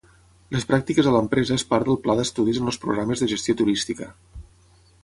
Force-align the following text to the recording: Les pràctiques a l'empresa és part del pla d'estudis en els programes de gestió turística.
Les 0.55 0.63
pràctiques 0.69 1.09
a 1.09 1.13
l'empresa 1.15 1.57
és 1.61 1.67
part 1.75 1.91
del 1.91 2.01
pla 2.07 2.17
d'estudis 2.21 2.63
en 2.63 2.73
els 2.73 2.83
programes 2.87 3.23
de 3.25 3.31
gestió 3.37 3.59
turística. 3.63 4.11